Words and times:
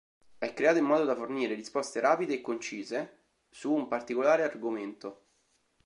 È 0.39 0.51
creato 0.55 0.79
in 0.79 0.85
modo 0.85 1.03
da 1.03 1.13
fornire 1.15 1.53
risposte 1.53 1.99
rapide 1.99 2.33
e 2.33 2.41
concise 2.41 3.19
su 3.51 3.71
un 3.71 3.87
particolare 3.87 4.41
argomento. 4.41 5.25